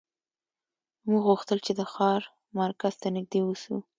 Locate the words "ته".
3.01-3.07